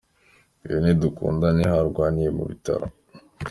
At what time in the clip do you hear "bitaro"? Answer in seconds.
2.49-2.85